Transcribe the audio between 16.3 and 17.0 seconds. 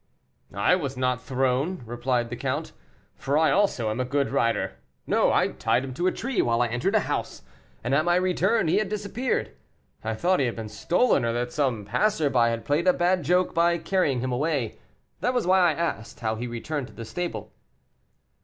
he returned to